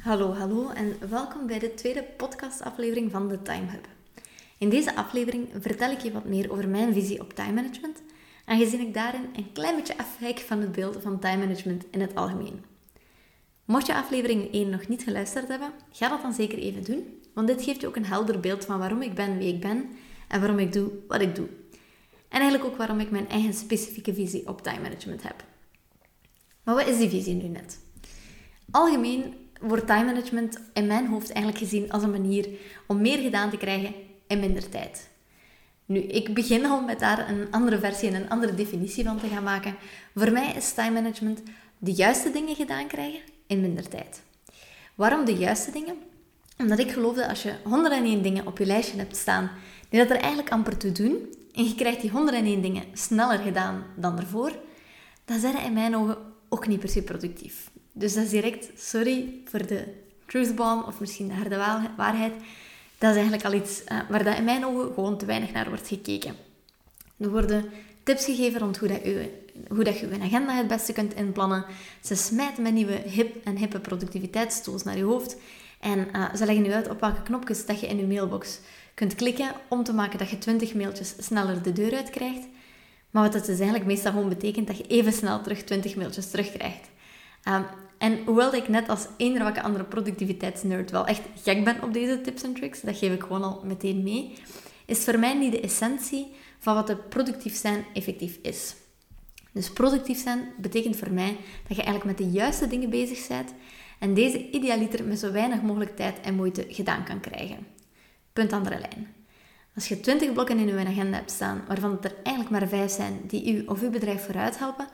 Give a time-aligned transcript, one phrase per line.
[0.00, 3.88] Hallo, hallo en welkom bij de tweede podcastaflevering van de Time Hub.
[4.58, 8.02] In deze aflevering vertel ik je wat meer over mijn visie op time management,
[8.44, 12.14] aangezien ik daarin een klein beetje afwijk van het beeld van time management in het
[12.14, 12.64] algemeen.
[13.64, 17.46] Mocht je aflevering 1 nog niet geluisterd hebben, ga dat dan zeker even doen, want
[17.46, 19.88] dit geeft je ook een helder beeld van waarom ik ben wie ik ben
[20.28, 21.48] en waarom ik doe wat ik doe.
[22.28, 25.44] En eigenlijk ook waarom ik mijn eigen specifieke visie op time management heb.
[26.62, 27.78] Maar wat is die visie nu net?
[28.70, 32.48] Algemeen wordt time management in mijn hoofd eigenlijk gezien als een manier
[32.86, 33.94] om meer gedaan te krijgen
[34.26, 35.08] in minder tijd.
[35.86, 39.28] Nu, ik begin al met daar een andere versie en een andere definitie van te
[39.28, 39.76] gaan maken.
[40.14, 41.42] Voor mij is time management
[41.78, 44.22] de juiste dingen gedaan krijgen in minder tijd.
[44.94, 45.96] Waarom de juiste dingen?
[46.58, 49.50] Omdat ik geloof dat als je 101 dingen op je lijstje hebt staan
[49.88, 53.84] die dat er eigenlijk amper toe doen, en je krijgt die 101 dingen sneller gedaan
[53.96, 54.52] dan ervoor,
[55.24, 57.70] dan zijn in mijn ogen ook niet per se productief.
[58.00, 59.84] Dus dat is direct, sorry voor de
[60.26, 61.56] truthbomb of misschien de harde
[61.96, 62.32] waarheid.
[62.98, 65.68] Dat is eigenlijk al iets uh, waar dat in mijn ogen gewoon te weinig naar
[65.68, 66.34] wordt gekeken.
[67.16, 67.64] Er worden
[68.02, 69.30] tips gegeven rond hoe, dat je,
[69.68, 71.64] hoe dat je agenda het beste kunt inplannen.
[72.00, 75.36] Ze smijten met nieuwe hip en hippe productiviteitstools naar je hoofd.
[75.80, 78.58] En uh, ze leggen nu uit op welke knopjes dat je in je mailbox
[78.94, 82.46] kunt klikken om te maken dat je 20 mailtjes sneller de deur uit krijgt.
[83.10, 86.30] Maar wat dat dus eigenlijk meestal gewoon betekent dat je even snel terug 20 mailtjes
[86.30, 86.88] terugkrijgt.
[87.48, 87.64] Um,
[87.98, 92.20] en hoewel ik net als eender welke andere productiviteitsnerd wel echt gek ben op deze
[92.20, 94.34] tips en tricks, dat geef ik gewoon al meteen mee,
[94.86, 96.26] is voor mij niet de essentie
[96.58, 98.74] van wat het productief zijn effectief is.
[99.52, 101.36] Dus productief zijn betekent voor mij
[101.68, 103.54] dat je eigenlijk met de juiste dingen bezig bent
[103.98, 107.66] en deze idealiter met zo weinig mogelijk tijd en moeite gedaan kan krijgen.
[108.32, 109.14] Punt andere lijn.
[109.74, 113.20] Als je 20 blokken in je agenda hebt staan, waarvan er eigenlijk maar 5 zijn
[113.26, 114.88] die u of uw bedrijf vooruit helpen,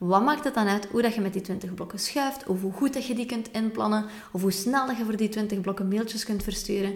[0.00, 2.72] wat maakt het dan uit hoe dat je met die 20 blokken schuift, of hoe
[2.72, 5.88] goed dat je die kunt inplannen, of hoe snel dat je voor die 20 blokken
[5.88, 6.94] mailtjes kunt versturen?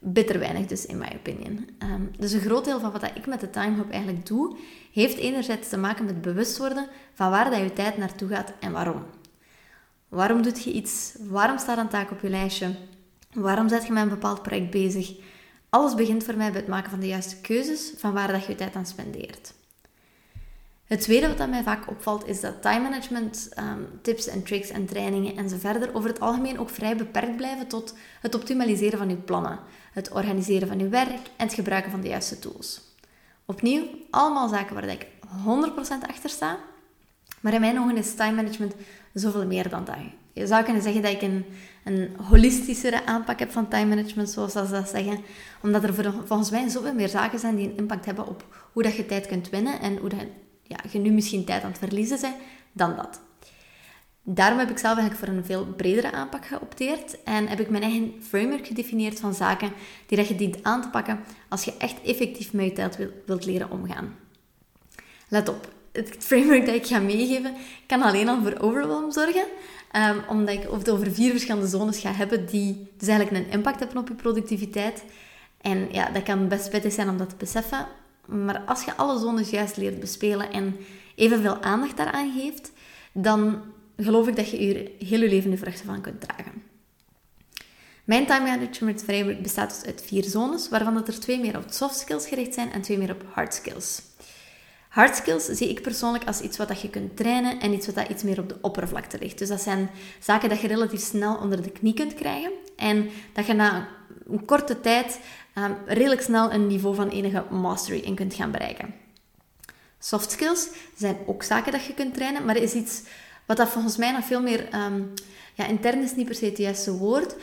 [0.00, 1.68] Bitter weinig dus, in mijn opinion.
[1.78, 4.56] Um, dus een groot deel van wat ik met de Time eigenlijk doe,
[4.92, 8.72] heeft enerzijds te maken met bewust worden van waar dat je tijd naartoe gaat en
[8.72, 9.04] waarom.
[10.08, 11.16] Waarom doet je iets?
[11.28, 12.74] Waarom staat een taak op je lijstje?
[13.32, 15.12] Waarom zet je met een bepaald project bezig?
[15.68, 18.50] Alles begint voor mij bij het maken van de juiste keuzes van waar dat je
[18.50, 19.54] je tijd aan spendeert.
[20.92, 24.86] Het tweede wat mij vaak opvalt is dat time management ehm, tips en tricks en
[24.86, 29.08] trainingen en zo verder over het algemeen ook vrij beperkt blijven tot het optimaliseren van
[29.08, 29.58] uw plannen,
[29.92, 32.80] het organiseren van uw werk en het gebruiken van de juiste tools.
[33.44, 35.06] Opnieuw, allemaal zaken waar ik
[35.46, 36.58] 100% achter sta,
[37.40, 38.74] maar in mijn ogen is time management
[39.14, 39.96] zoveel meer dan dat.
[40.32, 41.44] Je zou kunnen zeggen dat ik een,
[41.84, 45.20] een holistischere aanpak heb van time management, zoals ze dat zeggen.
[45.62, 45.94] Omdat er
[46.26, 49.26] volgens mij zoveel meer zaken zijn die een impact hebben op hoe dat je tijd
[49.26, 50.20] kunt winnen en hoe dat
[50.72, 52.36] ja, je nu misschien tijd aan het verliezen bent
[52.72, 53.20] dan dat.
[54.24, 57.82] Daarom heb ik zelf eigenlijk voor een veel bredere aanpak geopteerd en heb ik mijn
[57.82, 59.72] eigen framework gedefinieerd van zaken
[60.06, 63.44] die dat je dient aan te pakken als je echt effectief met je tijd wilt
[63.44, 64.14] leren omgaan.
[65.28, 67.54] Let op, het framework dat ik ga meegeven
[67.86, 69.44] kan alleen al voor overwhelm zorgen,
[69.96, 73.78] um, omdat ik het over vier verschillende zones ga hebben die dus eigenlijk een impact
[73.78, 75.04] hebben op je productiviteit.
[75.60, 77.86] En ja, dat kan best pittig zijn om dat te beseffen,
[78.26, 80.76] maar als je alle zones juist leert bespelen en
[81.14, 82.72] evenveel aandacht daaraan geeft,
[83.12, 83.62] dan
[83.96, 86.62] geloof ik dat je je heel je leven de vruchten van kunt dragen.
[88.04, 91.98] Mijn time management framework bestaat dus uit vier zones, waarvan er twee meer op soft
[91.98, 94.02] skills gericht zijn en twee meer op hard skills.
[94.88, 98.22] Hard skills zie ik persoonlijk als iets wat je kunt trainen en iets wat iets
[98.22, 99.38] meer op de oppervlakte ligt.
[99.38, 99.90] Dus dat zijn
[100.20, 103.88] zaken dat je relatief snel onder de knie kunt krijgen en dat je na
[104.30, 105.18] een korte tijd
[105.54, 108.94] um, redelijk snel een niveau van enige mastery in kunt gaan bereiken.
[109.98, 113.02] Soft skills zijn ook zaken dat je kunt trainen, maar dat is iets
[113.46, 114.68] wat dat volgens mij nog veel meer...
[114.74, 115.12] Um,
[115.54, 117.36] ja, intern is niet per se het juiste woord,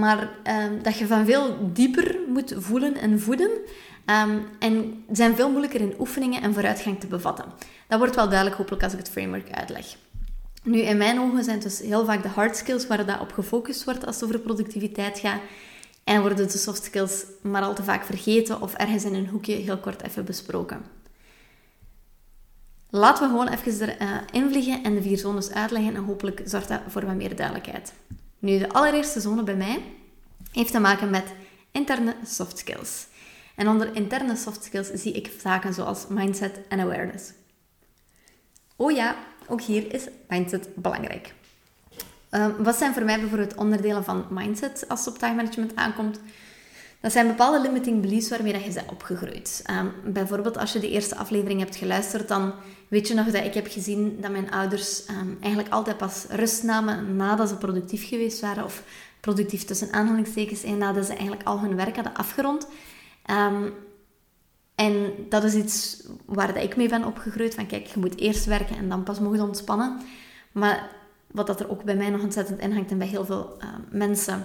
[0.00, 3.50] maar um, dat je van veel dieper moet voelen en voeden.
[4.58, 7.44] En zijn veel moeilijker in oefeningen en vooruitgang te bevatten.
[7.88, 9.86] Dat wordt wel duidelijk hopelijk als ik het framework uitleg.
[10.62, 13.32] Nu, in mijn ogen zijn het dus heel vaak de hard skills waar dat op
[13.32, 15.40] gefocust wordt als het over productiviteit gaat.
[16.06, 19.54] En worden de soft skills maar al te vaak vergeten of ergens in een hoekje
[19.54, 20.84] heel kort even besproken.
[22.90, 26.68] Laten we gewoon even erin uh, vliegen en de vier zones uitleggen en hopelijk zorgt
[26.68, 27.92] dat voor wat meer duidelijkheid.
[28.38, 29.82] Nu, de allereerste zone bij mij
[30.52, 31.24] heeft te maken met
[31.70, 33.06] interne soft skills.
[33.54, 37.32] En onder interne soft skills zie ik zaken zoals mindset en awareness.
[38.76, 39.16] Oh ja,
[39.46, 41.34] ook hier is mindset belangrijk.
[42.36, 46.20] Ehm, wat zijn voor mij bijvoorbeeld onderdelen van mindset als het op time management aankomt?
[47.00, 49.62] Dat zijn bepaalde limiting beliefs waarmee dat je bent opgegroeid.
[49.70, 52.52] Um, bijvoorbeeld als je de eerste aflevering hebt geluisterd, dan
[52.88, 56.62] weet je nog dat ik heb gezien dat mijn ouders ehm, eigenlijk altijd pas rust
[56.62, 58.64] namen nadat ze productief geweest waren.
[58.64, 58.82] Of
[59.20, 62.66] productief tussen aanhalingstekens en nadat ze eigenlijk al hun werk hadden afgerond.
[64.74, 67.54] En dat is iets waar dat ik mee ben opgegroeid.
[67.54, 70.00] Van kijk, je moet eerst werken en dan pas mogen ontspannen.
[70.52, 70.90] Maar
[71.32, 73.68] wat dat er ook bij mij nog ontzettend in hangt en bij heel veel uh,
[73.90, 74.44] mensen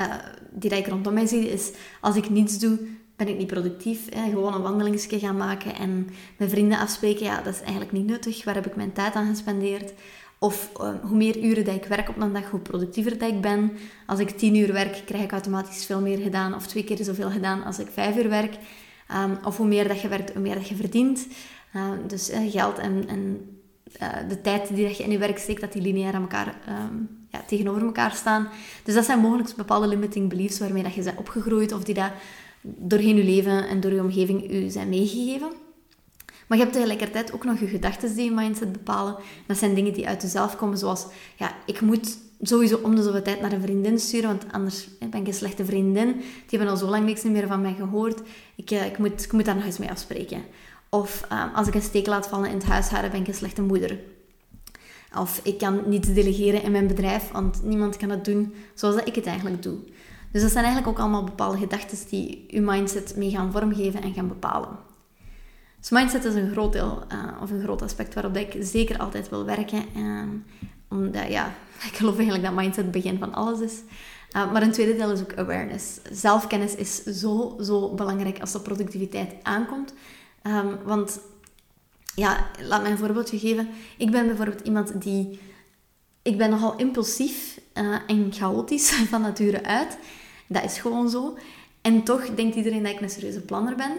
[0.00, 0.14] uh,
[0.50, 1.70] die ik rondom mij zie, is
[2.00, 2.78] als ik niets doe,
[3.16, 4.14] ben ik niet productief.
[4.14, 4.28] Hè?
[4.30, 8.44] Gewoon een wandelingsje gaan maken en met vrienden afspreken, ja, dat is eigenlijk niet nuttig.
[8.44, 9.92] Waar heb ik mijn tijd aan gespendeerd?
[10.38, 13.40] Of uh, hoe meer uren dat ik werk op een dag, hoe productiever dat ik
[13.40, 13.72] ben.
[14.06, 16.54] Als ik tien uur werk, krijg ik automatisch veel meer gedaan.
[16.54, 18.54] Of twee keer zoveel gedaan als ik vijf uur werk.
[19.12, 21.26] Um, of hoe meer dat je werkt, hoe meer dat je verdient.
[21.76, 23.48] Uh, dus geld en, en
[24.28, 27.42] de tijd die je in je werk steekt, dat die lineair aan elkaar um, ja,
[27.46, 28.48] tegenover elkaar staan.
[28.84, 32.10] Dus dat zijn mogelijk bepaalde limiting beliefs waarmee dat je bent opgegroeid of die dat
[32.60, 35.52] doorheen je leven en door je omgeving u zijn meegegeven.
[36.46, 39.16] Maar je hebt tegelijkertijd ook nog je gedachten die je mindset bepalen.
[39.46, 41.06] Dat zijn dingen die uit jezelf komen, zoals
[41.36, 45.20] ja, ik moet sowieso om de zoveel tijd naar een vriendin sturen, want anders ben
[45.20, 46.12] ik een slechte vriendin.
[46.16, 48.20] Die hebben al zo lang niks meer van mij gehoord.
[48.54, 50.42] Ik, eh, ik, moet, ik moet daar nog eens mee afspreken.
[50.94, 53.62] Of uh, als ik een steek laat vallen in het huishouden, ben ik een slechte
[53.62, 53.98] moeder.
[55.18, 59.14] Of ik kan niets delegeren in mijn bedrijf, want niemand kan het doen zoals ik
[59.14, 59.78] het eigenlijk doe.
[60.32, 64.12] Dus dat zijn eigenlijk ook allemaal bepaalde gedachten die je mindset mee gaan vormgeven en
[64.12, 64.78] gaan bepalen.
[65.80, 69.28] Dus mindset is een groot deel, uh, of een groot aspect waarop ik zeker altijd
[69.28, 69.82] wil werken.
[69.96, 70.44] Um,
[70.88, 71.46] omdat, ja,
[71.90, 73.80] ik geloof eigenlijk dat mindset het begin van alles is.
[74.36, 75.98] Uh, maar een tweede deel is ook awareness.
[76.10, 79.92] Zelfkennis is zo, zo belangrijk als de productiviteit aankomt.
[80.46, 81.20] Um, want
[82.14, 83.68] ja, laat mij een voorbeeldje geven.
[83.98, 85.40] Ik ben bijvoorbeeld iemand die...
[86.22, 89.98] Ik ben nogal impulsief uh, en chaotisch van nature uit.
[90.46, 91.38] Dat is gewoon zo.
[91.80, 93.92] En toch denkt iedereen dat ik een serieuze planner ben.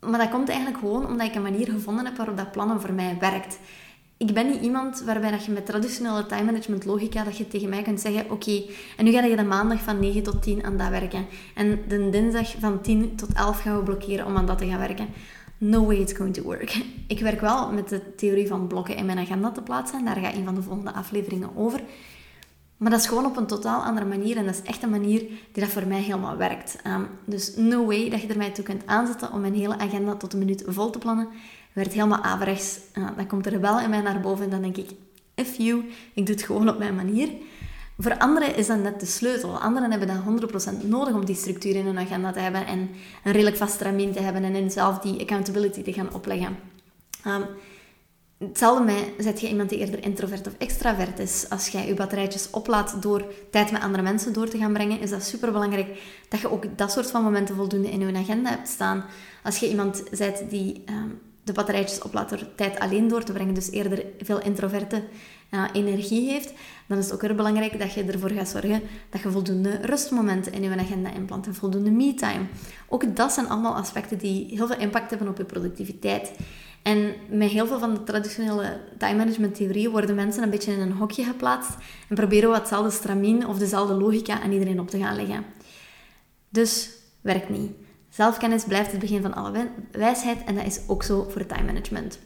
[0.00, 2.92] Maar dat komt eigenlijk gewoon omdat ik een manier gevonden heb waarop dat plannen voor
[2.92, 3.58] mij werkt.
[4.26, 7.68] Ik ben niet iemand waarbij dat je met traditionele time management logica dat je tegen
[7.68, 8.62] mij kunt zeggen oké,
[8.96, 11.26] en nu ga je de maandag van 9 tot 10 aan dat werken.
[11.54, 14.78] En de dinsdag van 10 tot 11 gaan we blokkeren om aan dat te gaan
[14.78, 15.08] werken
[15.62, 16.76] no way it's going to work.
[17.06, 20.04] Ik werk wel met de theorie van blokken in mijn agenda te plaatsen.
[20.04, 21.80] Daar gaat een van de volgende afleveringen over.
[22.82, 24.36] Maar dat is gewoon op een totaal andere manier.
[24.36, 25.18] En dat is echt een manier
[25.52, 26.78] die dat voor mij helemaal werkt.
[26.86, 30.14] Um, dus no way dat je er mij toe kunt aanzetten om mijn hele agenda
[30.14, 31.28] tot een minuut vol te plannen.
[31.72, 32.78] Werd helemaal averechts.
[32.94, 34.90] Uh, dan komt er wel in mij naar boven en dan denk ik,
[35.34, 37.28] if you, ik doe het gewoon op mijn manier.
[37.98, 39.58] Voor anderen is dat net de sleutel.
[39.58, 40.50] Anderen hebben dat
[40.82, 42.78] 100% nodig om die structuur in hun agenda te hebben en
[43.24, 46.56] een redelijk vast stramien te hebben en in zelf die accountability te gaan opleggen.
[47.26, 47.44] Um,
[48.48, 51.46] hetzelfde mij, zet je iemand die eerder introvert of extravert is.
[51.48, 55.10] Als jij je batterijtjes oplaadt door tijd met andere mensen door te gaan brengen, is
[55.10, 58.68] dat super belangrijk dat je ook dat soort van momenten voldoende in je agenda hebt
[58.68, 59.04] staan.
[59.42, 63.54] Als je iemand bent die um, de batterijtjes oplaadt door tijd alleen door te brengen,
[63.54, 65.02] dus eerder veel introverte
[65.50, 66.52] uh, energie heeft,
[66.86, 70.52] dan is het ook weer belangrijk dat je ervoor gaat zorgen dat je voldoende rustmomenten
[70.52, 72.46] in je agenda inplant en voldoende me-time.
[72.88, 76.32] Ook dat zijn allemaal aspecten die heel veel impact hebben op je productiviteit.
[76.82, 80.80] En met heel veel van de traditionele time management theorieën worden mensen een beetje in
[80.80, 81.74] een hokje geplaatst
[82.08, 85.44] en proberen wat hetzelfde stramien of dezelfde logica aan iedereen op te gaan leggen.
[86.48, 87.70] Dus werkt niet.
[88.10, 92.18] Zelfkennis blijft het begin van alle wijsheid en dat is ook zo voor time management.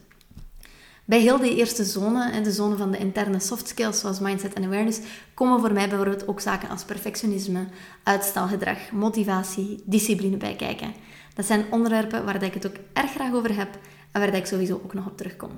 [1.05, 4.65] Bij heel die eerste zone, de zone van de interne soft skills zoals mindset en
[4.65, 5.01] awareness,
[5.35, 7.67] komen voor mij bijvoorbeeld ook zaken als perfectionisme,
[8.03, 10.95] uitstelgedrag, motivatie, discipline bij kijken.
[11.35, 13.79] Dat zijn onderwerpen waar ik het ook erg graag over heb
[14.13, 15.51] en waar ik sowieso ook nog op terugkom.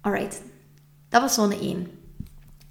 [0.00, 0.42] Alright,
[1.08, 1.86] dat was zone 1.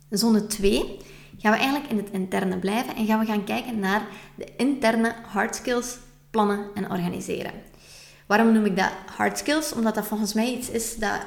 [0.10, 0.98] Zone 2
[1.38, 4.02] gaan we eigenlijk in het interne blijven en gaan we gaan kijken naar
[4.36, 5.98] de interne hard skills
[6.30, 7.52] plannen en organiseren.
[8.26, 9.74] Waarom noem ik dat hard skills?
[9.74, 11.20] Omdat dat volgens mij iets is dat...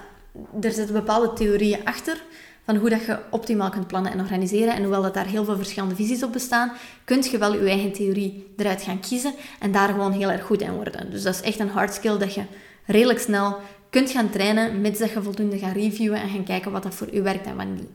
[0.60, 2.22] Er zitten bepaalde theorieën achter
[2.64, 4.74] van hoe dat je optimaal kunt plannen en organiseren.
[4.74, 6.72] En hoewel dat daar heel veel verschillende visies op bestaan,
[7.04, 10.60] kun je wel je eigen theorie eruit gaan kiezen en daar gewoon heel erg goed
[10.60, 11.10] in worden.
[11.10, 12.42] Dus dat is echt een hard skill dat je
[12.86, 13.56] redelijk snel
[13.90, 17.14] kunt gaan trainen, mits dat je voldoende gaat reviewen en gaan kijken wat dat voor
[17.14, 17.88] u werkt en wat niet.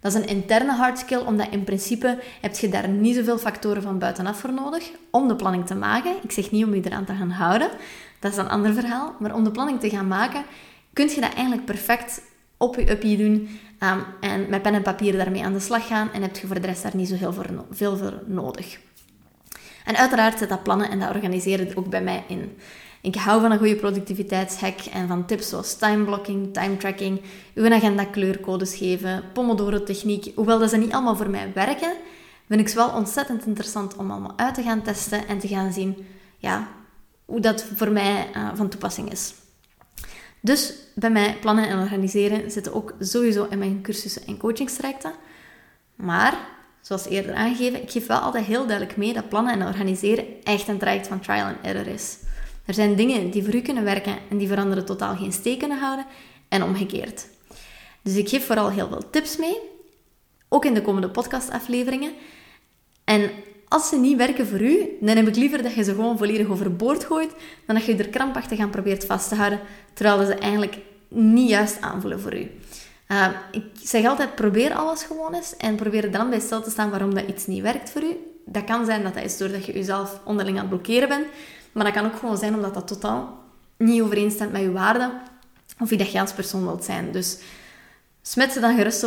[0.00, 3.82] Dat is een interne hard skill, omdat in principe heb je daar niet zoveel factoren
[3.82, 6.12] van buitenaf voor nodig om de planning te maken.
[6.22, 7.70] Ik zeg niet om je eraan te gaan houden,
[8.18, 9.14] dat is een ander verhaal.
[9.18, 10.44] Maar om de planning te gaan maken,
[10.92, 12.22] kun je dat eigenlijk perfect
[12.56, 16.12] op je uppie doen ehm, en met pen en papier daarmee aan de slag gaan
[16.12, 17.32] en heb je voor de rest daar niet zo heel
[17.70, 18.78] veel voor nodig.
[19.84, 22.58] En uiteraard zit dat plannen en dat organiseren er ook bij mij in.
[23.02, 27.20] Ik hou van een goede productiviteitshack en van tips zoals time blocking, time tracking,
[27.54, 30.32] uw agenda kleurcodes geven, Pomodoro-techniek.
[30.34, 31.92] Hoewel dat ze niet allemaal voor mij werken,
[32.48, 35.72] vind ik ze wel ontzettend interessant om allemaal uit te gaan testen en te gaan
[35.72, 36.06] zien
[36.38, 36.68] ja,
[37.24, 39.34] hoe dat voor mij uh, van toepassing is.
[40.40, 45.12] Dus bij mij plannen en organiseren zitten ook sowieso in mijn cursussen en coachingstrajecten.
[45.94, 46.38] Maar,
[46.80, 50.68] zoals eerder aangegeven, ik geef wel altijd heel duidelijk mee dat plannen en organiseren echt
[50.68, 52.16] een traject van trial and error is.
[52.68, 55.58] Er zijn dingen die voor u kunnen werken en die voor anderen totaal geen steek
[55.58, 56.06] kunnen houden
[56.48, 57.26] en omgekeerd.
[58.02, 59.58] Dus ik geef vooral heel veel tips mee,
[60.48, 62.12] ook in de komende podcastafleveringen.
[63.04, 63.30] En
[63.68, 66.48] als ze niet werken voor u, dan heb ik liever dat je ze gewoon volledig
[66.48, 67.32] overboord gooit,
[67.66, 69.60] dan dat je er krampachtig aan probeert vast te houden,
[69.92, 72.50] terwijl ze eigenlijk niet juist aanvoelen voor u.
[73.08, 76.90] Uh, ik zeg altijd, probeer alles gewoon eens en probeer dan bij stil te staan
[76.90, 78.16] waarom dat iets niet werkt voor u.
[78.44, 81.26] Dat kan zijn dat dat is doordat je jezelf onderling aan het blokkeren bent,
[81.78, 83.38] maar dat kan ook gewoon zijn omdat dat totaal
[83.76, 85.12] niet overeenstemt met je waarden
[85.80, 87.12] of wie dat je als persoon wilt zijn.
[87.12, 87.38] Dus
[88.22, 89.04] smet ze dan gerust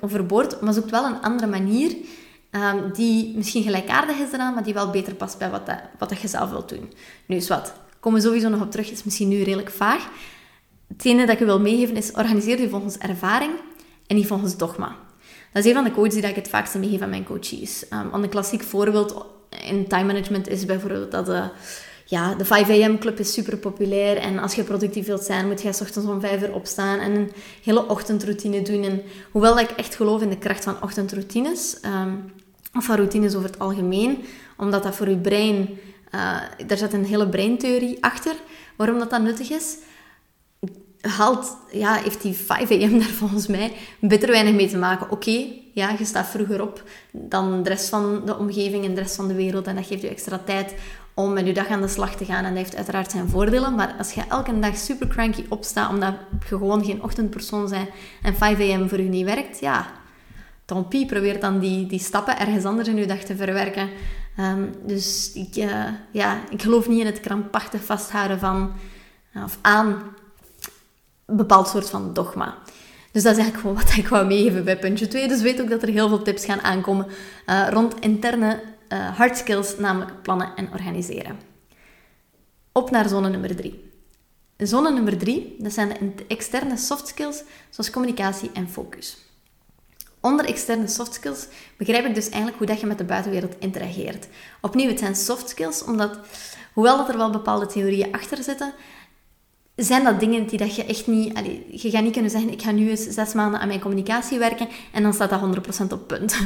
[0.00, 1.96] overboord, maar zoek wel een andere manier
[2.50, 6.08] um, die misschien gelijkaardig is eraan, maar die wel beter past bij wat, dat, wat
[6.08, 6.92] dat je zelf wilt doen.
[7.26, 7.72] Nu is wat.
[8.00, 10.08] Komen we sowieso nog op terug, is misschien nu redelijk vaag.
[10.88, 13.52] Hetgene dat ik je wil meegeven is, organiseer je volgens ervaring
[14.06, 14.96] en niet volgens dogma.
[15.52, 17.84] Dat is een van de coaches die ik het vaakste meegeef aan mijn coaches.
[17.90, 19.26] Um, een klassiek voorbeeld
[19.64, 21.50] in time management is bijvoorbeeld dat de,
[22.04, 24.16] ja, de 5 am club is super populair.
[24.16, 27.12] En als je productief wilt zijn, moet je s ochtends om 5 uur opstaan en
[27.12, 27.32] een
[27.62, 28.84] hele ochtendroutine doen.
[28.84, 32.32] En hoewel ik echt geloof in de kracht van ochtendroutines, um,
[32.74, 34.24] of van routines over het algemeen,
[34.56, 35.68] omdat dat voor je brein,
[36.14, 38.34] uh, daar zit een hele breintheorie achter,
[38.76, 39.76] waarom dat, dat nuttig is,
[41.00, 45.10] haalt, ja, heeft die 5 am daar volgens mij bitter weinig mee te maken.
[45.10, 49.16] Oké, ja, je staat vroeger op dan de rest van de omgeving en de rest
[49.16, 50.74] van de wereld en dat geeft je extra tijd
[51.14, 53.74] om met je dag aan de slag te gaan en dat heeft uiteraard zijn voordelen.
[53.74, 57.88] Maar als je elke dag super cranky opstaat omdat je gewoon geen ochtendpersoon bent
[58.22, 59.86] en 5 am voor je niet werkt, ja,
[60.64, 63.88] tant pis, probeer dan die, die stappen ergens anders in je dag te verwerken.
[64.36, 68.72] Ehm, dus ik, uh, ja, ik geloof niet in het krampachtig vasthouden van,
[69.34, 70.02] of aan
[71.26, 72.58] een bepaald soort van dogma.
[73.12, 75.28] Dus dat is eigenlijk wat ik wou meegeven bij puntje 2.
[75.28, 77.06] Dus weet ook dat er heel veel tips gaan aankomen
[77.46, 81.38] uh, rond interne uh, hard skills, namelijk plannen en organiseren.
[82.72, 83.90] Op naar zone nummer 3.
[84.56, 89.16] Zone nummer 3, dat zijn de externe soft skills, zoals communicatie en focus.
[90.20, 94.26] Onder externe soft skills begrijp ik dus eigenlijk hoe dat je met de buitenwereld interageert.
[94.60, 96.18] Opnieuw, het zijn soft skills, omdat
[96.72, 98.72] hoewel dat er wel bepaalde theorieën achter zitten,
[99.76, 101.38] zijn dat dingen die dat je echt niet...
[101.70, 104.68] je gaat niet kunnen zeggen, ik ga nu eens zes maanden aan mijn communicatie werken
[104.92, 105.40] en dan staat dat
[105.80, 106.36] 100% op punt.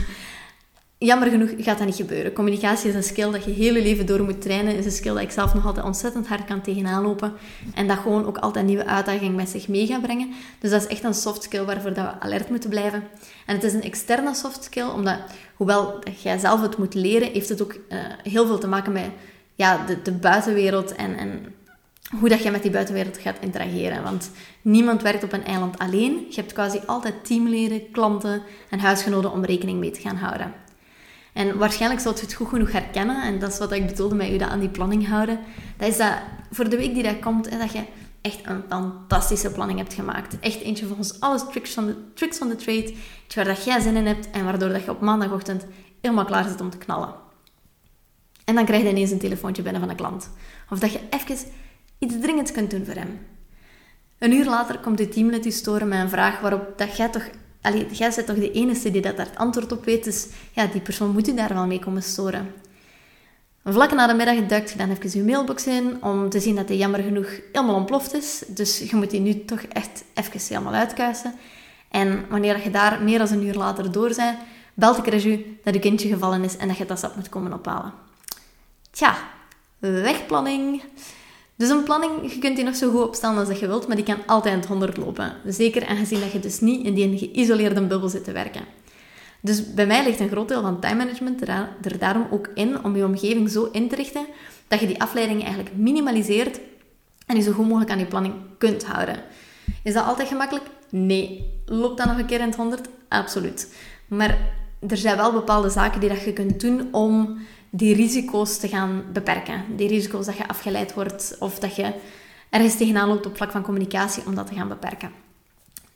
[0.99, 2.33] Jammer genoeg gaat dat niet gebeuren.
[2.33, 4.77] Communicatie is een skill dat je heel je leven door moet trainen.
[4.77, 7.33] is een skill dat ik zelf nog altijd ontzettend hard kan tegenaan lopen.
[7.75, 10.33] En dat gewoon ook altijd nieuwe uitdagingen met zich mee gaat brengen.
[10.59, 13.03] Dus dat is echt een soft skill waarvoor dat we alert moeten blijven.
[13.47, 15.19] En het is een externe soft skill, omdat
[15.55, 19.11] hoewel jij zelf het moet leren, heeft het ook uh, heel veel te maken met
[19.55, 21.55] ja, de, de buitenwereld en, en
[22.19, 24.03] hoe dat je met die buitenwereld gaat interageren.
[24.03, 24.31] Want
[24.63, 26.27] niemand werkt op een eiland alleen.
[26.29, 30.53] Je hebt quasi altijd teamleden, klanten en huisgenoten om rekening mee te gaan houden.
[31.33, 33.23] En waarschijnlijk zult je het goed genoeg herkennen.
[33.23, 35.39] En dat is wat ik bedoelde met je dat aan die planning houden.
[35.77, 36.13] Dat is dat
[36.51, 37.83] voor de week die dat komt, dat je
[38.21, 40.41] echt een fantastische planning hebt gemaakt.
[40.41, 42.95] Echt eentje volgens alle tricks van de, tricks van de trade.
[43.35, 45.67] waar dat jij zin in hebt en waardoor dat je op maandagochtend
[46.01, 47.15] helemaal klaar zit om te knallen.
[48.45, 50.31] En dan krijg je ineens een telefoontje binnen van een klant.
[50.71, 51.37] Of dat je even
[51.99, 53.27] iets dringends kunt doen voor hem.
[54.19, 57.29] Een uur later komt je teamlid je storen met een vraag waarop dat jij toch
[57.67, 60.67] Allee, jij bent toch de enige die dat daar het antwoord op weet, dus ja,
[60.67, 62.55] die persoon moet u daar wel mee komen storen.
[63.65, 66.69] Vlak na de middag duikt je dan even je mailbox in om te zien dat
[66.69, 68.43] die jammer genoeg helemaal ontploft is.
[68.47, 71.35] Dus je moet die nu toch echt even helemaal uitkuisen.
[71.91, 74.39] En wanneer je daar meer dan een uur later door bent,
[74.75, 77.53] belt ik u dat je kindje gevallen is en dat je dat sap moet komen
[77.53, 77.93] ophalen.
[78.91, 79.17] Tja,
[79.79, 80.83] wegplanning.
[81.57, 83.97] Dus een planning, je kunt die nog zo goed opstellen als dat je wilt, maar
[83.97, 85.33] die kan altijd aan het 100 lopen.
[85.47, 88.63] Zeker aangezien dat je dus niet in die geïsoleerde bubbel zit te werken.
[89.41, 92.97] Dus bij mij ligt een groot deel van time management er daarom ook in om
[92.97, 94.27] je omgeving zo in te richten
[94.69, 96.61] dat je die afleiding eigenlijk minimaliseert
[97.27, 99.23] en je zo goed mogelijk aan je planning kunt houden.
[99.83, 100.65] Is dat altijd gemakkelijk?
[100.91, 101.55] Nee.
[101.67, 102.89] Loopt dat nog een keer in het 100?
[103.09, 103.75] Absoluut.
[104.09, 104.39] Maar
[104.89, 107.39] er zijn wel bepaalde zaken die dat je kunt doen om
[107.71, 109.65] die risico's te gaan beperken.
[109.77, 111.93] Die risico's dat je afgeleid wordt of dat je
[112.51, 115.11] ergens tegenaan loopt op vlak van communicatie om dat te gaan beperken.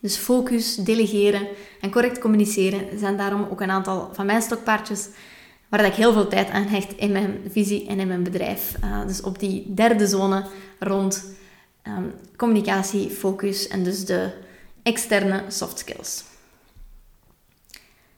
[0.01, 1.47] Dus focus, delegeren
[1.81, 5.09] en correct communiceren zijn daarom ook een aantal van mijn stokpaardjes
[5.69, 8.75] waar ik heel veel tijd aan hecht in mijn visie en in mijn bedrijf.
[8.85, 10.45] Uh, dus op die derde zone
[10.79, 11.25] rond
[11.87, 14.31] um, communicatie, focus en dus de
[14.83, 16.25] externe soft skills.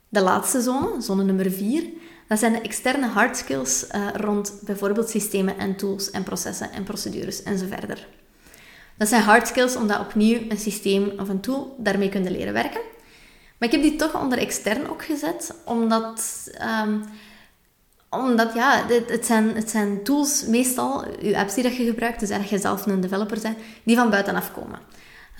[0.09, 1.85] De laatste zone, zone nummer 4,
[2.29, 6.83] dat zijn de externe hard skills uh, rond bijvoorbeeld systemen en tools en processen en
[6.83, 7.59] procedures en.
[8.97, 12.81] Dat zijn hard skills omdat opnieuw een systeem of een tool daarmee kunnen leren werken.
[13.59, 16.51] Maar ik heb die toch onder extern ook gezet, omdat,
[16.85, 17.05] um,
[18.11, 22.29] omdat ja, het, zijn, het zijn tools meestal, je apps die dat je gebruikt, dus
[22.29, 24.79] dat je zelf een developer bent, die van buitenaf komen.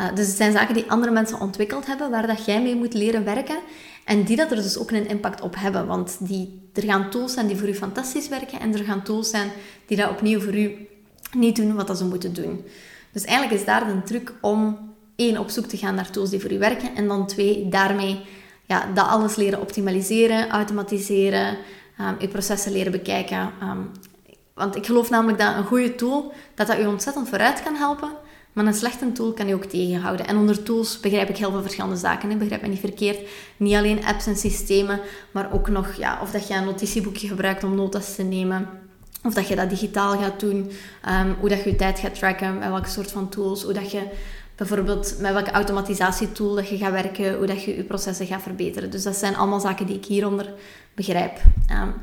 [0.01, 2.95] Uh, dus het zijn zaken die andere mensen ontwikkeld hebben, waar dat jij mee moet
[2.95, 3.59] leren werken.
[4.05, 5.87] En die dat er dus ook een impact op hebben.
[5.87, 8.61] Want die, er gaan tools zijn die voor u fantastisch werken.
[8.61, 9.51] En er gaan tools zijn
[9.87, 10.89] die dat opnieuw voor u
[11.37, 12.65] niet doen wat dat ze moeten doen.
[13.13, 14.79] Dus eigenlijk is daar de truc om
[15.17, 16.95] één, op zoek te gaan naar tools die voor u werken.
[16.95, 18.21] En dan twee, daarmee
[18.67, 21.57] ja, dat alles leren optimaliseren, automatiseren,
[22.01, 23.51] um, uw processen leren bekijken.
[23.63, 23.91] Um,
[24.55, 28.11] want ik geloof namelijk dat een goede tool, dat dat u ontzettend vooruit kan helpen.
[28.53, 30.27] Maar een slechte tool kan je ook tegenhouden.
[30.27, 32.31] En onder tools begrijp ik heel veel verschillende zaken.
[32.31, 33.29] Ik begrijp niet verkeerd.
[33.57, 37.65] Niet alleen apps en systemen, maar ook nog ja, of dat je een notitieboekje gebruikt
[37.65, 38.69] om notas te nemen.
[39.25, 40.71] Of dat je dat digitaal gaat doen.
[41.09, 42.59] Um, hoe dat je je tijd gaat tracken.
[42.59, 43.63] Met welke soort van tools.
[43.63, 44.03] Hoe dat je
[44.57, 47.37] bijvoorbeeld met welke automatisatietool dat je gaat werken.
[47.37, 48.91] Hoe dat je je processen gaat verbeteren.
[48.91, 50.53] Dus dat zijn allemaal zaken die ik hieronder
[50.95, 51.39] begrijp.
[51.71, 51.95] Um,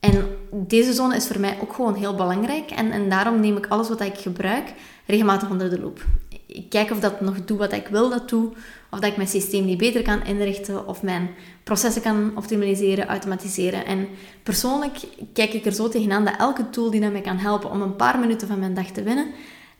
[0.00, 2.70] en deze zone is voor mij ook gewoon heel belangrijk.
[2.70, 4.72] En, en daarom neem ik alles wat ik gebruik
[5.06, 6.04] regelmatig onder de loep.
[6.46, 8.52] Ik kijk of dat nog doe wat ik wil dat doe.
[8.90, 10.86] Of dat ik mijn systeem niet beter kan inrichten.
[10.86, 11.30] Of mijn
[11.64, 13.86] processen kan optimaliseren, automatiseren.
[13.86, 14.08] En
[14.42, 14.98] persoonlijk
[15.32, 18.18] kijk ik er zo tegenaan dat elke tool die mij kan helpen om een paar
[18.18, 19.26] minuten van mijn dag te winnen,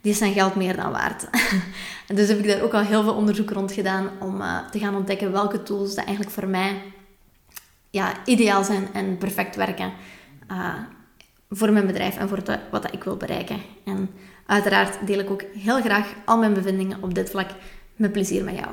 [0.01, 1.27] die is zijn geld meer dan waard.
[2.15, 4.95] dus heb ik daar ook al heel veel onderzoek rond gedaan om uh, te gaan
[4.95, 6.81] ontdekken welke tools dat eigenlijk voor mij
[7.91, 9.93] ja, ideaal zijn en perfect werken
[10.51, 10.73] uh,
[11.49, 13.61] voor mijn bedrijf en voor wat ik wil bereiken.
[13.85, 14.09] En
[14.45, 17.49] uiteraard deel ik ook heel graag al mijn bevindingen op dit vlak
[17.95, 18.69] met plezier met jou.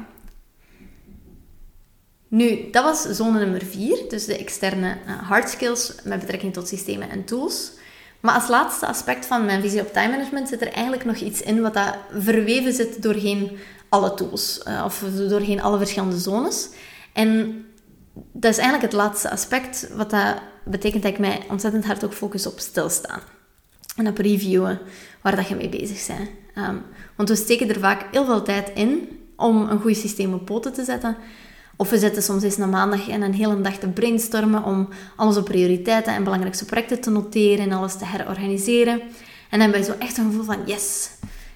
[2.29, 6.69] Nu, dat was zone nummer 4, dus de externe uh, hard skills met betrekking tot
[6.69, 7.73] systemen en tools.
[8.21, 11.43] Maar als laatste aspect van mijn visie op time management zit er eigenlijk nog iets
[11.43, 16.69] in wat dat verweven zit doorheen alle tools, uh, of doorheen alle verschillende zones.
[17.13, 17.65] En
[18.33, 22.15] dat is eigenlijk het laatste aspect, wat dat betekent dat ik mij ontzettend hard ook
[22.15, 23.21] focus op stilstaan.
[23.97, 24.81] En op reviewen
[25.23, 26.31] waar dat je mee bezig bent.
[26.69, 26.83] Um,
[27.17, 30.73] want we steken er vaak heel veel tijd in om een goed systeem op poten
[30.73, 31.17] te zetten.
[31.77, 35.27] Of we zitten soms eens na maandag en een hele dag te brainstormen om al
[35.27, 39.01] onze prioriteiten en belangrijkste projecten te noteren en alles te herorganiseren.
[39.01, 41.11] En dan hebben we zo echt een gevoel van yes,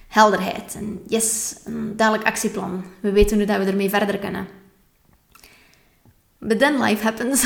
[0.07, 2.83] helderheid en yes, een duidelijk actieplan.
[2.99, 4.47] We weten nu dat we ermee verder kunnen.
[6.45, 7.43] But then life happens.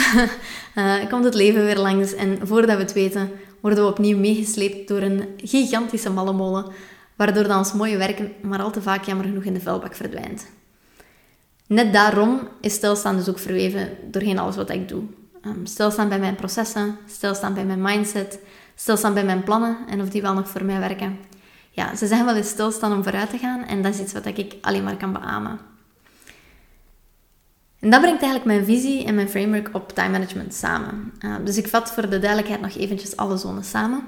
[0.75, 3.31] uh, komt het leven weer langs en voordat we het weten,
[3.61, 6.65] worden we opnieuw meegesleept door een gigantische malle molen,
[7.15, 10.47] waardoor dan ons mooie werken maar al te vaak jammer genoeg in de vuilbak verdwijnt.
[11.67, 15.03] Net daarom is stilstaan dus ook verweven doorheen alles wat ik doe.
[15.45, 18.39] Um, stilstaan bij mijn processen, stilstaan bij mijn mindset,
[18.75, 21.17] stilstaan bij mijn plannen en of die wel nog voor mij werken.
[21.69, 24.25] Ja, ze zeggen wel eens stilstaan om vooruit te gaan en dat is iets wat
[24.25, 25.59] ik alleen maar kan beamen.
[27.79, 31.13] En dat brengt eigenlijk mijn visie en mijn framework op time management samen.
[31.25, 34.03] Uh, dus ik vat voor de duidelijkheid nog eventjes alle zones samen.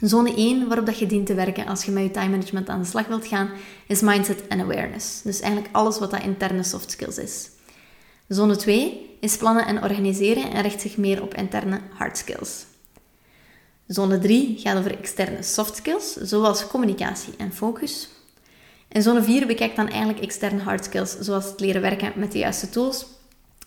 [0.00, 2.80] Zone 1, waarop dat je dient te werken als je met je time management aan
[2.80, 3.50] de slag wilt gaan,
[3.86, 5.22] is mindset en awareness.
[5.22, 7.50] Dus eigenlijk alles wat dat interne soft skills is.
[8.28, 12.64] Zone 2 is plannen en organiseren en richt zich meer op interne hard skills.
[13.86, 18.08] Zone 3 gaat over externe soft skills, zoals communicatie en focus.
[18.88, 22.38] En zone 4 bekijkt dan eigenlijk externe hard skills, zoals het leren werken met de
[22.38, 23.06] juiste tools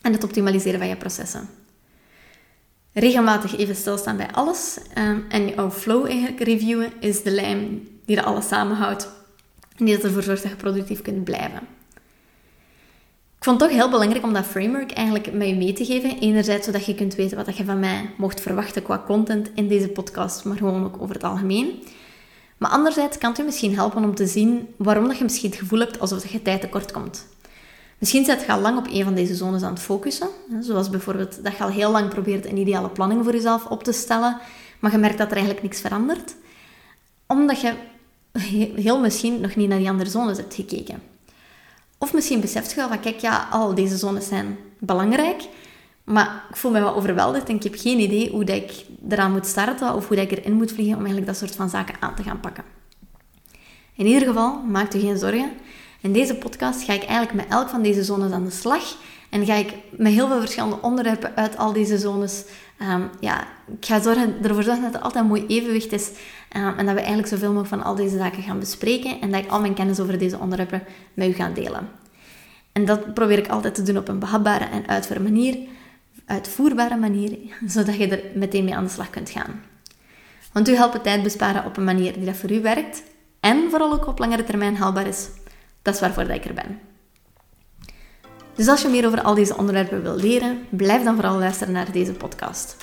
[0.01, 1.49] en het optimaliseren van je processen.
[2.93, 8.15] Regelmatig even stilstaan bij alles um, en jouw flow eigenlijk reviewen is de lijm die
[8.15, 9.09] dat alles samenhoudt
[9.77, 11.61] en die ervoor zorgt dat je productief kunt blijven.
[13.37, 16.19] Ik vond het toch heel belangrijk om dat framework eigenlijk met je mee te geven.
[16.19, 19.87] Enerzijds zodat je kunt weten wat je van mij mocht verwachten qua content in deze
[19.87, 21.83] podcast, maar gewoon ook over het algemeen.
[22.57, 25.59] Maar anderzijds kan het je misschien helpen om te zien waarom dat je misschien het
[25.59, 27.25] gevoel hebt alsof je tijd tekort komt.
[27.97, 30.27] Misschien zit je al lang op een van deze zones aan het focussen.
[30.59, 33.91] Zoals bijvoorbeeld dat je al heel lang probeert een ideale planning voor jezelf op te
[33.91, 34.37] stellen,
[34.79, 36.35] maar je merkt dat er eigenlijk niks verandert.
[37.27, 37.73] Omdat je
[38.75, 41.01] heel misschien nog niet naar die andere zones hebt gekeken.
[41.97, 45.43] Of misschien beseft je wel van, kijk, ja, al deze zones zijn belangrijk,
[46.07, 49.31] maar ik voel me wat overweldigd en ik heb geen idee hoe dat ik eraan
[49.31, 52.15] moet starten of hoe ik erin moet vliegen om eigenlijk dat soort van zaken aan
[52.15, 52.63] te gaan pakken.
[53.95, 55.51] In ieder geval, maak je geen zorgen.
[56.01, 58.95] In deze podcast ga ik eigenlijk met elk van deze zones aan de slag.
[59.29, 62.43] En ga ik met heel veel verschillende onderwerpen uit al deze zones.
[62.81, 63.47] Um, ja,
[63.79, 66.09] ik ga zorgen, ervoor zorgen dat er altijd een mooi evenwicht is.
[66.57, 69.21] Um, en dat we eigenlijk zoveel mogelijk van al deze zaken gaan bespreken.
[69.21, 71.89] En dat ik al mijn kennis over deze onderwerpen met u ga delen.
[72.71, 75.57] En dat probeer ik altijd te doen op een behapbare en uitvoerbare manier,
[76.27, 77.37] uitvoerbare manier,
[77.75, 79.63] zodat je er meteen mee aan de slag kunt gaan.
[80.53, 83.03] Want u helpt tijd besparen op een manier die dat voor u werkt
[83.39, 85.27] en vooral ook op langere termijn haalbaar is.
[85.81, 86.79] Dat is waarvoor ik er ben.
[88.55, 91.91] Dus als je meer over al deze onderwerpen wil leren, blijf dan vooral luisteren naar
[91.91, 92.75] deze podcast.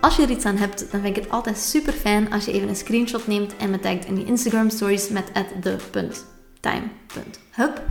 [0.00, 2.52] Als je er iets aan hebt, dan vind ik het altijd super fijn als je
[2.52, 5.24] even een screenshot neemt en me tagt in die Instagram stories met
[5.60, 7.82] the.time.hub.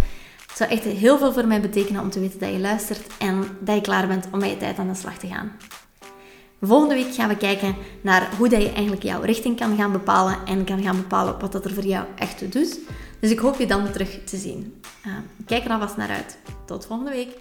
[0.53, 3.57] Het zou echt heel veel voor mij betekenen om te weten dat je luistert en
[3.59, 5.51] dat je klaar bent om met je tijd aan de slag te gaan.
[6.61, 10.37] Volgende week gaan we kijken naar hoe dat je eigenlijk jouw richting kan gaan bepalen
[10.45, 12.79] en kan gaan bepalen wat dat er voor jou echt doet.
[13.19, 14.81] Dus ik hoop je dan terug te zien.
[15.07, 15.13] Uh,
[15.45, 16.37] kijk er alvast naar uit.
[16.65, 17.37] Tot volgende week.